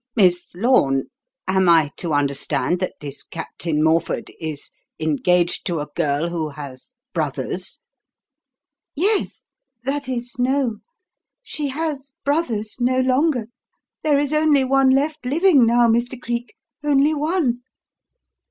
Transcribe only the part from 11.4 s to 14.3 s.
She has 'brothers' no longer. There